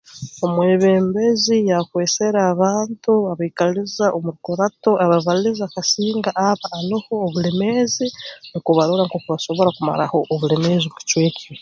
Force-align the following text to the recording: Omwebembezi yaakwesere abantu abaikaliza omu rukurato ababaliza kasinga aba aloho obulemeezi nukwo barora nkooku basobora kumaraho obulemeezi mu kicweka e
Omwebembezi 0.45 1.55
yaakwesere 1.69 2.39
abantu 2.53 3.11
abaikaliza 3.31 4.05
omu 4.15 4.29
rukurato 4.33 4.91
ababaliza 5.05 5.65
kasinga 5.73 6.31
aba 6.47 6.67
aloho 6.77 7.13
obulemeezi 7.25 8.05
nukwo 8.51 8.71
barora 8.77 9.03
nkooku 9.05 9.27
basobora 9.33 9.75
kumaraho 9.77 10.17
obulemeezi 10.33 10.85
mu 10.87 10.95
kicweka 10.99 11.41
e 11.53 11.55